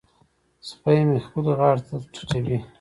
سپی 0.67 0.99
مې 1.07 1.19
خپلې 1.25 1.51
غاړې 1.59 1.81
ته 1.87 1.95
ټيټوي. 2.13 2.57